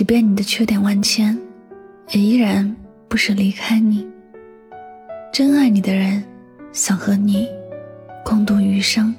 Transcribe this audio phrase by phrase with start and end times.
[0.00, 1.38] 即便你的缺点万千，
[2.12, 2.74] 也依然
[3.06, 4.08] 不舍离开你。
[5.30, 6.24] 真爱你的人，
[6.72, 7.46] 想和你
[8.24, 9.14] 共度余生。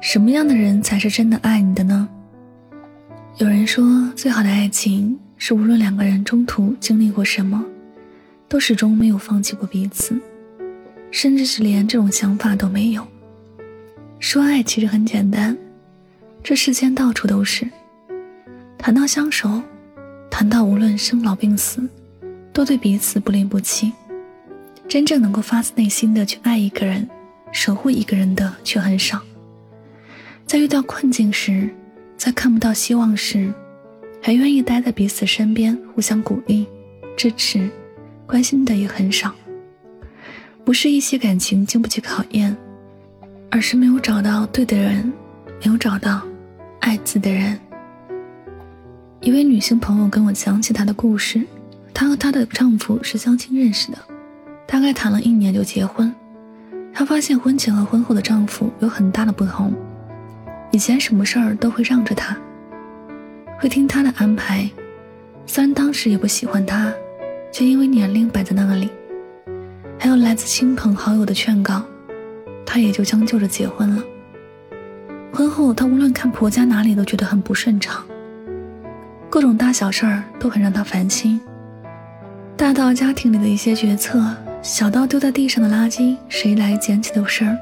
[0.00, 2.08] 什么样的人才是真的爱你的呢？
[3.36, 3.84] 有人说，
[4.16, 7.62] 最好的爱情是无论两个人中途经历过什么，
[8.48, 10.18] 都始终没有放弃过彼此，
[11.10, 13.06] 甚至是连这种想法都没有。
[14.18, 15.54] 说爱其实很简单，
[16.42, 17.68] 这世间到处都是。
[18.76, 19.62] 谈到相守，
[20.30, 21.88] 谈到无论生老病死，
[22.52, 23.92] 都对彼此不离不弃。
[24.88, 27.08] 真正能够发自内心的去爱一个人，
[27.52, 29.20] 守护一个人的却很少。
[30.46, 31.68] 在遇到困境时，
[32.16, 33.52] 在看不到希望时，
[34.22, 36.66] 还愿意待在彼此身边，互相鼓励、
[37.16, 37.70] 支持、
[38.26, 39.32] 关心的也很少。
[40.64, 42.56] 不是一些感情经不起考验。
[43.52, 45.12] 而是没有找到对的人，
[45.58, 46.22] 没有找到
[46.80, 47.58] 爱字的人。
[49.20, 51.42] 一位女性朋友跟我讲起她的故事，
[51.92, 53.98] 她和她的丈夫是相亲认识的，
[54.66, 56.12] 大概谈了一年就结婚。
[56.92, 59.72] 她发现婚前和婚后的丈夫有很大的不同，
[60.72, 62.36] 以前什么事儿都会让着她，
[63.58, 64.68] 会听她的安排，
[65.46, 66.92] 虽然当时也不喜欢她，
[67.52, 68.88] 却因为年龄摆在那里，
[69.98, 71.82] 还有来自亲朋好友的劝告。
[72.64, 74.02] 她也就将就着结婚了。
[75.40, 78.04] 婚后，她无论看婆家哪里都觉得很不顺畅，
[79.30, 81.40] 各种大小事儿都很让她烦心。
[82.58, 84.22] 大到家庭里的一些决策，
[84.60, 87.56] 小到丢在地上的垃圾谁来捡起的事儿，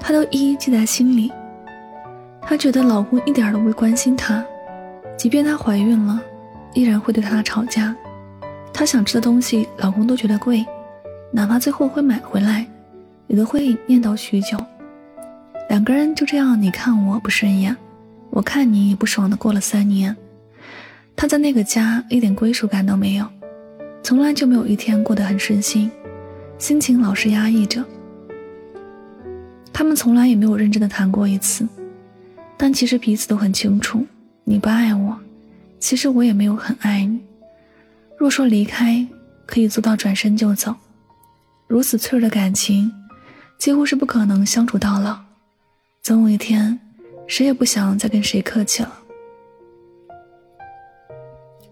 [0.00, 1.30] 她都一一记在心里。
[2.42, 4.44] 她觉得老公一点都不关心她，
[5.16, 6.20] 即便她怀孕了，
[6.74, 7.94] 依然会对她吵架。
[8.72, 10.66] 她想吃的东西，老公都觉得贵，
[11.30, 12.66] 哪怕最后会买回来。
[13.28, 14.58] 也都会念叨许久，
[15.68, 17.76] 两个人就这样你看我不顺眼，
[18.30, 20.16] 我看你也不爽的过了三年。
[21.14, 23.26] 他在那个家一点归属感都没有，
[24.02, 25.90] 从来就没有一天过得很顺心，
[26.58, 27.84] 心情老是压抑着。
[29.72, 31.68] 他们从来也没有认真的谈过一次，
[32.56, 34.06] 但其实彼此都很清楚，
[34.44, 35.16] 你不爱我，
[35.78, 37.20] 其实我也没有很爱你。
[38.16, 39.06] 若说离开，
[39.44, 40.74] 可以做到转身就走，
[41.66, 42.90] 如此脆弱的感情。
[43.58, 45.18] 几乎是不可能相处到老，
[46.08, 46.80] 总有一天，
[47.26, 48.98] 谁也不想再跟谁客气了。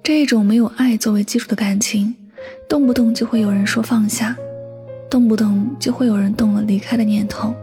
[0.02, 2.14] 这一种没有爱作为基础的感情，
[2.68, 4.36] 动不动就会有人说放下，
[5.08, 7.54] 动不动就会有人动了离开的念头。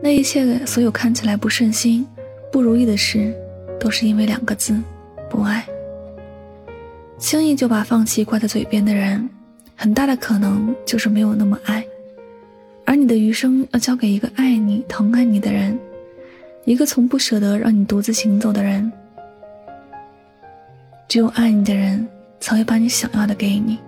[0.00, 2.06] 那一切所有看起来不顺心、
[2.52, 3.34] 不如意的事，
[3.80, 4.80] 都是因为两个字：
[5.28, 5.66] 不爱。
[7.18, 9.28] 轻易就把放弃挂在嘴边的人，
[9.74, 11.84] 很大的可能就是没有那么爱。
[12.96, 15.78] 你的余生要交给一个爱你、疼爱你的人，
[16.64, 18.90] 一个从不舍得让你独自行走的人。
[21.06, 22.06] 只有爱你的人，
[22.40, 23.78] 才会把你想要的给你，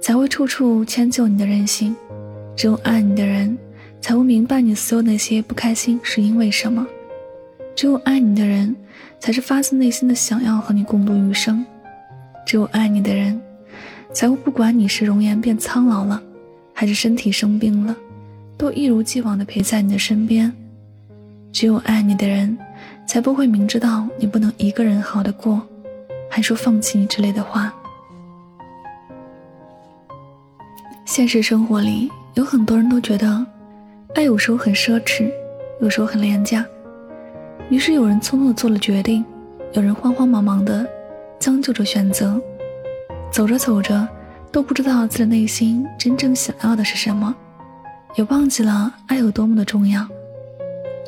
[0.00, 1.94] 才会处处迁就你的任性。
[2.56, 3.56] 只有爱你的人，
[4.00, 6.86] 才会明白你所有那些不开心是因为什么。
[7.76, 8.74] 只有爱你的人，
[9.20, 11.64] 才是发自内心的想要和你共度余生。
[12.46, 13.40] 只有爱你的人，
[14.12, 16.22] 才会不管你是容颜变苍老了，
[16.72, 17.96] 还是身体生病了。
[18.58, 20.52] 都一如既往的陪在你的身边，
[21.52, 22.58] 只有爱你的人，
[23.06, 25.62] 才不会明知道你不能一个人好的过，
[26.28, 27.72] 还说放弃你之类的话。
[31.06, 33.46] 现实生活里，有很多人都觉得，
[34.16, 35.30] 爱有时候很奢侈，
[35.80, 36.66] 有时候很廉价，
[37.70, 39.24] 于是有人匆匆的做了决定，
[39.72, 40.84] 有人慌慌忙忙的
[41.38, 42.40] 将就着选择，
[43.32, 44.06] 走着走着，
[44.50, 47.32] 都不知道自己内心真正想要的是什么。
[48.14, 50.06] 也忘记了爱有多么的重要。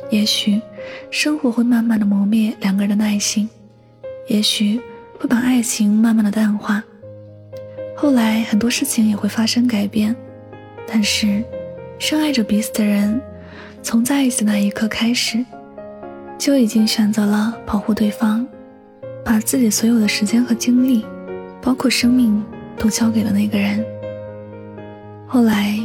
[0.09, 0.61] 也许，
[1.09, 3.49] 生活会慢慢的磨灭两个人的耐心，
[4.27, 4.79] 也许
[5.17, 6.83] 会把爱情慢慢的淡化。
[7.95, 10.13] 后来很多事情也会发生改变，
[10.85, 11.43] 但是，
[11.97, 13.21] 深爱着彼此的人，
[13.81, 15.45] 从在一起那一刻开始，
[16.37, 18.45] 就已经选择了保护对方，
[19.23, 21.05] 把自己所有的时间和精力，
[21.61, 22.43] 包括生命，
[22.77, 23.85] 都交给了那个人。
[25.25, 25.79] 后来。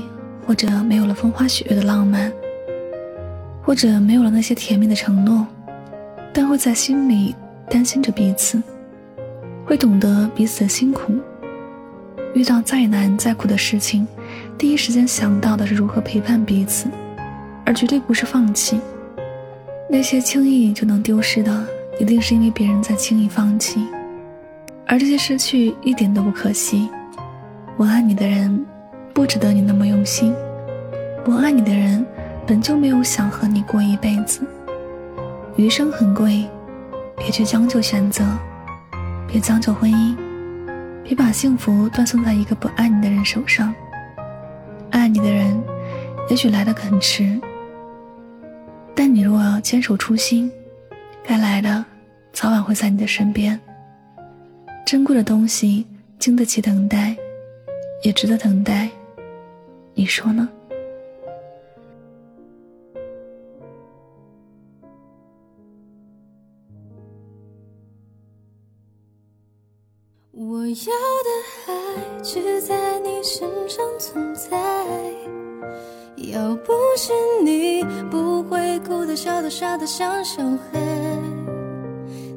[0.47, 2.33] 或者没有了风花雪月的浪漫，
[3.63, 5.45] 或者没有了那些甜蜜的承诺，
[6.33, 7.35] 但会在心里
[7.69, 8.63] 担心着彼此，
[9.65, 11.13] 会懂得彼此的辛苦。
[12.33, 14.07] 遇到再难再苦的事情，
[14.57, 16.89] 第一时间想到的是如何陪伴彼此，
[17.65, 18.79] 而绝对不是放弃。
[19.91, 21.67] 那些轻易就能丢失的，
[21.99, 23.85] 一定是因为别人在轻易放弃，
[24.87, 26.89] 而这些失去一点都不可惜。
[27.77, 28.65] 我爱你的人。
[29.17, 30.35] 不值得你那么用心，
[31.25, 32.05] 不爱你的人
[32.47, 34.43] 本就没有想和你过一辈子。
[35.57, 36.47] 余生很贵，
[37.17, 38.23] 别去将就选择，
[39.27, 40.15] 别将就婚姻，
[41.03, 43.75] 别把幸福断送在一个不爱你的人手上。
[44.91, 45.59] 爱你的人，
[46.29, 47.41] 也许来的很迟，
[48.95, 50.53] 但你若要坚守初心，
[51.25, 51.83] 该来的
[52.35, 53.59] 早晚会在你的身边。
[54.85, 55.87] 珍贵的东西，
[56.19, 57.17] 经得起等待，
[58.03, 58.91] 也值得等待。
[59.99, 60.47] 你说呢？
[70.33, 71.31] 我要的
[71.67, 74.51] 爱只在你身上存在，
[76.31, 77.11] 要不是
[77.43, 80.79] 你，不会哭得、笑得、傻得像小孩。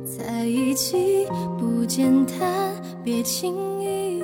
[0.06, 1.28] 在一起
[1.60, 2.74] 不简单，
[3.04, 4.24] 别轻易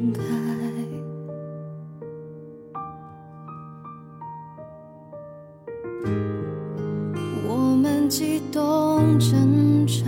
[8.11, 10.03] 激动争吵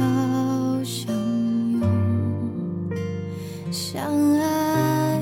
[0.84, 1.16] 相
[1.80, 1.82] 拥
[3.72, 4.04] 相
[4.42, 5.22] 爱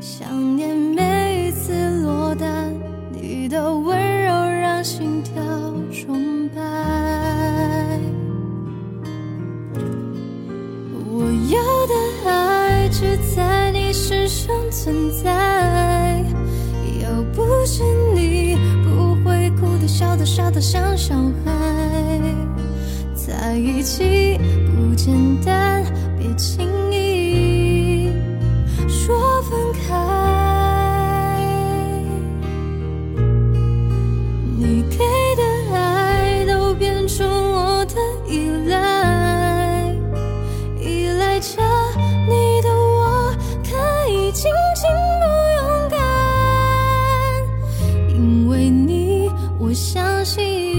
[0.00, 1.72] 想念每一次
[2.04, 2.72] 落单
[3.10, 5.42] 你的温柔让心跳
[5.90, 6.60] 崇拜
[10.92, 16.24] 我要的爱只在你身上存在
[17.02, 17.82] 要不是
[18.14, 18.43] 你
[19.94, 21.14] 笑的、傻得像小
[21.44, 21.52] 孩。
[23.14, 24.36] 在一起
[24.74, 25.14] 不简
[25.44, 25.84] 单，
[26.18, 26.68] 别轻
[49.74, 50.73] 相信。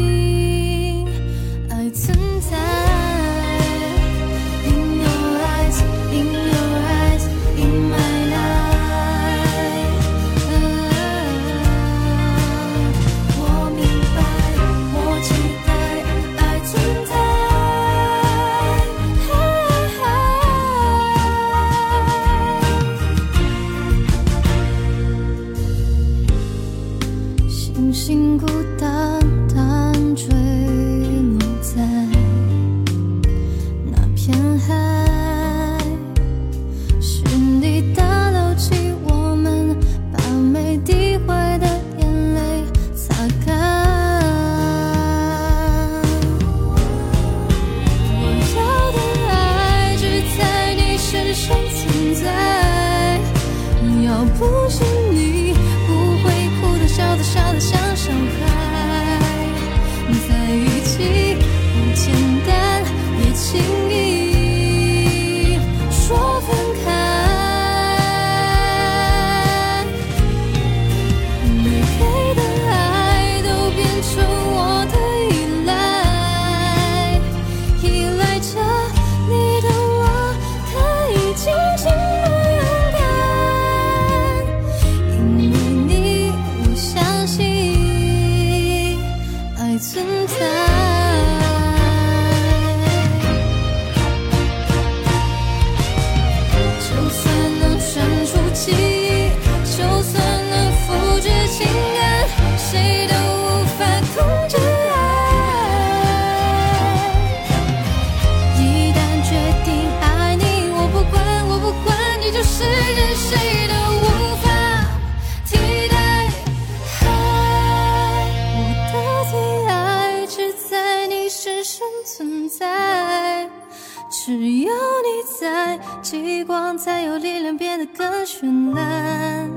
[124.26, 129.48] 只有你在，极光才有力量变得更绚烂。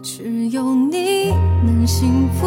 [0.00, 1.30] 只有你
[1.66, 2.46] 能幸福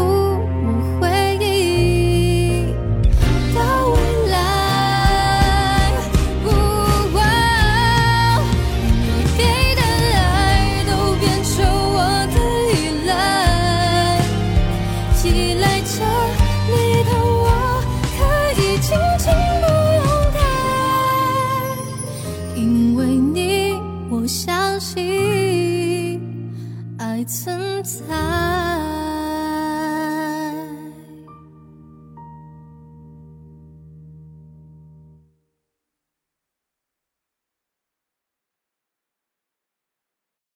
[24.84, 26.20] 心
[27.00, 28.63] 爱存在。